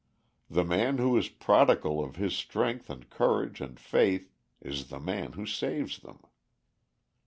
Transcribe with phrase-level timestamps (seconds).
[0.49, 5.33] The man who is prodigal of his strength and courage and faith is the man
[5.33, 6.23] who saves them.